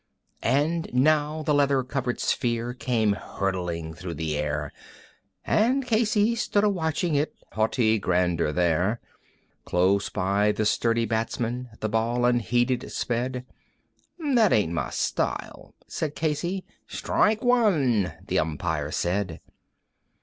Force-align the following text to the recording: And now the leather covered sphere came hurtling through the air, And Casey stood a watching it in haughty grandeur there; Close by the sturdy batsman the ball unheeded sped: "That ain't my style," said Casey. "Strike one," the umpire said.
And 0.41 0.91
now 0.91 1.43
the 1.43 1.53
leather 1.53 1.83
covered 1.83 2.19
sphere 2.19 2.73
came 2.73 3.13
hurtling 3.13 3.93
through 3.93 4.15
the 4.15 4.35
air, 4.35 4.73
And 5.45 5.85
Casey 5.85 6.33
stood 6.33 6.63
a 6.63 6.69
watching 6.69 7.13
it 7.13 7.35
in 7.51 7.55
haughty 7.55 7.99
grandeur 7.99 8.51
there; 8.51 8.99
Close 9.63 10.09
by 10.09 10.53
the 10.53 10.65
sturdy 10.65 11.05
batsman 11.05 11.69
the 11.81 11.87
ball 11.87 12.25
unheeded 12.25 12.91
sped: 12.91 13.45
"That 14.17 14.51
ain't 14.51 14.73
my 14.73 14.89
style," 14.89 15.75
said 15.85 16.15
Casey. 16.15 16.65
"Strike 16.87 17.43
one," 17.43 18.11
the 18.25 18.39
umpire 18.39 18.89
said. 18.89 19.39